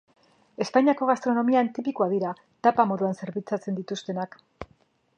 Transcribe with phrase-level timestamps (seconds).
[0.63, 2.33] Espainiako gastronomian tipikoak dira,
[2.69, 4.43] tapa moduan zerbitzatzen dituztenak.